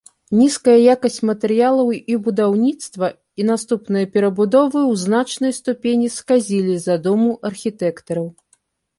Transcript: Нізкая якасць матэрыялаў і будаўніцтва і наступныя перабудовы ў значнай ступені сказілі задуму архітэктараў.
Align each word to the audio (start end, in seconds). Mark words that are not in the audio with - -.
Нізкая 0.37 0.73
якасць 0.83 1.17
матэрыялаў 1.29 1.89
і 2.13 2.15
будаўніцтва 2.27 3.07
і 3.43 3.45
наступныя 3.49 4.05
перабудовы 4.15 4.79
ў 4.79 4.93
значнай 5.03 5.51
ступені 5.59 6.07
сказілі 6.15 6.79
задуму 6.87 7.29
архітэктараў. 7.51 8.27